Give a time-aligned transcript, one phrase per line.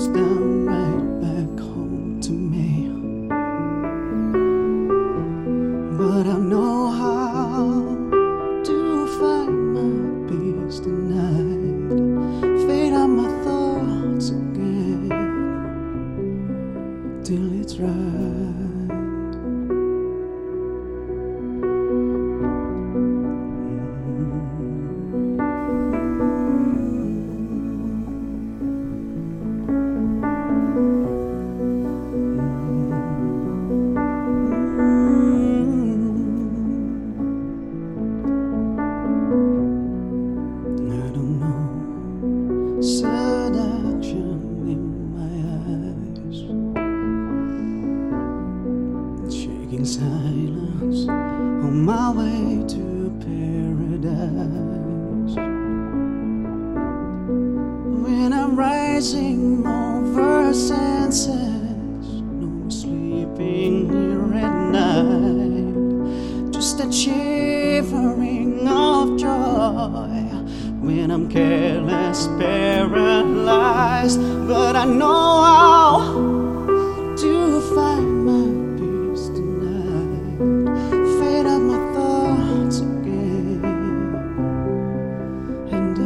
[0.00, 2.88] comes down right back home to me.
[5.98, 7.66] But I know how
[8.64, 9.92] to find my
[10.28, 11.90] peace tonight.
[12.66, 15.08] Fade out my thoughts again
[17.24, 18.19] till it's right.
[42.98, 44.40] Seduction
[44.74, 44.82] in
[45.14, 46.40] my eyes,
[49.32, 54.16] shaking silence on my way to paradise.
[58.04, 70.08] When I'm rising over senses, no sleeping here at night just a shivering of joy
[70.80, 72.26] when I'm careless,
[74.80, 75.98] I know how
[77.14, 78.46] to find my
[78.78, 80.38] peace tonight.
[81.20, 83.60] Fade out my thoughts again
[85.70, 85.98] and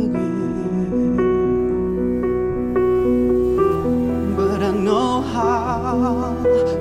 [0.00, 0.36] again.
[4.36, 6.34] But I know how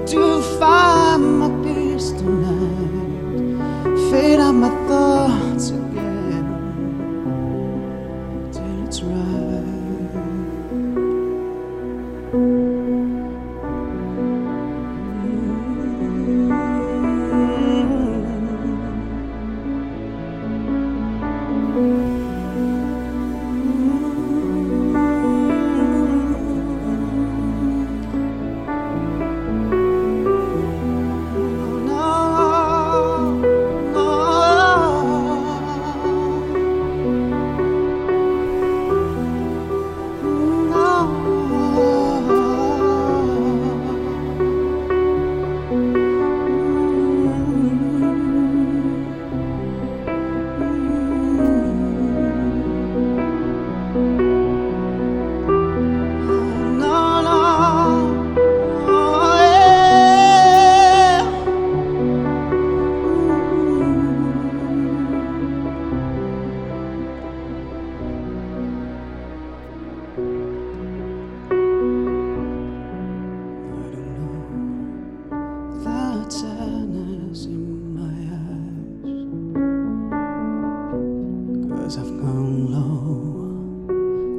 [0.08, 4.00] to find my peace tonight.
[4.10, 6.46] Fade out my thoughts again
[8.52, 9.41] till it's right.